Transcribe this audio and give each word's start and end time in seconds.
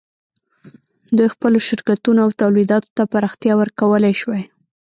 دوی 1.15 1.27
خپلو 1.35 1.57
شرکتونو 1.67 2.19
او 2.25 2.31
تولیداتو 2.41 2.89
ته 2.97 3.03
پراختیا 3.11 3.53
ورکولای 3.57 4.13
شوای. 4.21 4.43